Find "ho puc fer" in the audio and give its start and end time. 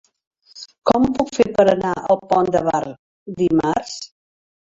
1.07-1.45